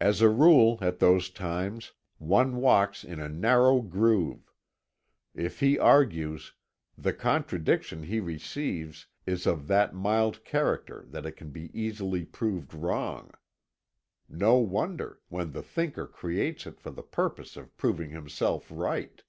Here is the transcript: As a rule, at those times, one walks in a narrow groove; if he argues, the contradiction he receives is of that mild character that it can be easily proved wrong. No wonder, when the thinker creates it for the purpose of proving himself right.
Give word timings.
As 0.00 0.20
a 0.20 0.28
rule, 0.28 0.76
at 0.82 0.98
those 0.98 1.30
times, 1.30 1.92
one 2.18 2.56
walks 2.56 3.04
in 3.04 3.20
a 3.20 3.28
narrow 3.28 3.80
groove; 3.80 4.50
if 5.36 5.60
he 5.60 5.78
argues, 5.78 6.54
the 6.98 7.12
contradiction 7.12 8.02
he 8.02 8.18
receives 8.18 9.06
is 9.24 9.46
of 9.46 9.68
that 9.68 9.94
mild 9.94 10.42
character 10.44 11.04
that 11.10 11.26
it 11.26 11.36
can 11.36 11.50
be 11.50 11.70
easily 11.80 12.24
proved 12.24 12.74
wrong. 12.74 13.30
No 14.28 14.56
wonder, 14.56 15.20
when 15.28 15.52
the 15.52 15.62
thinker 15.62 16.08
creates 16.08 16.66
it 16.66 16.80
for 16.80 16.90
the 16.90 17.04
purpose 17.04 17.56
of 17.56 17.76
proving 17.76 18.10
himself 18.10 18.66
right. 18.68 19.22